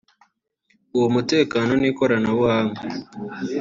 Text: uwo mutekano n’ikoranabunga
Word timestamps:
uwo 0.95 1.07
mutekano 1.15 1.71
n’ikoranabunga 1.81 2.81